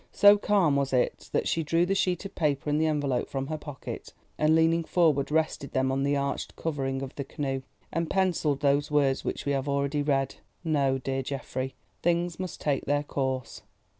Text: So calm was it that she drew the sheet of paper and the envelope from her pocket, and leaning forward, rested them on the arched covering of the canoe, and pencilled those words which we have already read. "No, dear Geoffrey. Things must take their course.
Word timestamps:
So 0.11 0.35
calm 0.35 0.75
was 0.77 0.93
it 0.93 1.29
that 1.31 1.47
she 1.47 1.61
drew 1.61 1.85
the 1.85 1.93
sheet 1.93 2.25
of 2.25 2.33
paper 2.33 2.71
and 2.71 2.81
the 2.81 2.87
envelope 2.87 3.29
from 3.29 3.45
her 3.45 3.57
pocket, 3.59 4.13
and 4.35 4.55
leaning 4.55 4.83
forward, 4.83 5.29
rested 5.29 5.73
them 5.73 5.91
on 5.91 6.01
the 6.01 6.17
arched 6.17 6.55
covering 6.55 7.03
of 7.03 7.13
the 7.13 7.23
canoe, 7.23 7.61
and 7.93 8.09
pencilled 8.09 8.61
those 8.61 8.89
words 8.89 9.23
which 9.23 9.45
we 9.45 9.51
have 9.51 9.69
already 9.69 10.01
read. 10.01 10.37
"No, 10.63 10.97
dear 10.97 11.21
Geoffrey. 11.21 11.75
Things 12.01 12.39
must 12.39 12.59
take 12.59 12.85
their 12.85 13.03
course. 13.03 13.61